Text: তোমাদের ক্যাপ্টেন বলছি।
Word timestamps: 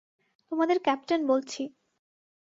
তোমাদের 0.51 0.77
ক্যাপ্টেন 0.79 1.21
বলছি। 1.27 1.61